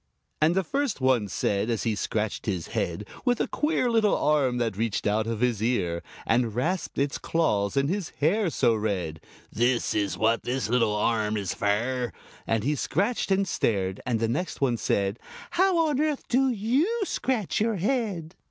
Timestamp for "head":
2.69-3.05, 17.75-18.33